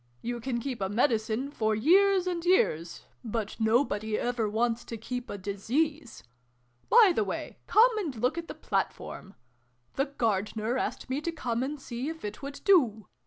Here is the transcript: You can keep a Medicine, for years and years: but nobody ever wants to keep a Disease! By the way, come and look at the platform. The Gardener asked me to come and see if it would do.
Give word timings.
You 0.23 0.39
can 0.39 0.59
keep 0.59 0.81
a 0.81 0.89
Medicine, 0.89 1.51
for 1.51 1.75
years 1.75 2.25
and 2.25 2.43
years: 2.43 3.05
but 3.23 3.55
nobody 3.59 4.17
ever 4.17 4.49
wants 4.49 4.83
to 4.85 4.97
keep 4.97 5.29
a 5.29 5.37
Disease! 5.37 6.23
By 6.89 7.11
the 7.13 7.23
way, 7.23 7.59
come 7.67 7.95
and 7.99 8.15
look 8.15 8.35
at 8.35 8.47
the 8.47 8.55
platform. 8.55 9.35
The 9.97 10.05
Gardener 10.07 10.75
asked 10.75 11.07
me 11.07 11.21
to 11.21 11.31
come 11.31 11.61
and 11.61 11.79
see 11.79 12.09
if 12.09 12.25
it 12.25 12.41
would 12.41 12.61
do. 12.65 13.05